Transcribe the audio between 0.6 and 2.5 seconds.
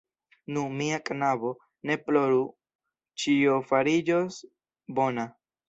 mia knabo, ne ploru;